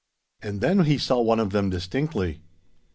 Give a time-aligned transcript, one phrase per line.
[0.41, 2.41] And then he saw one of them distinctly.